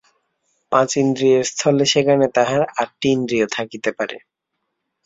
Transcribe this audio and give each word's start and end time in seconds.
পাঁচ 0.71 0.89
ইন্দ্রিয়ের 0.97 1.43
স্থলে 1.43 1.85
সেখানে 1.85 2.25
তাহার 2.35 2.61
আটটি 2.81 3.07
ইন্দ্রিয় 3.09 3.45
থাকিতে 3.55 3.89
পারে। 3.97 4.17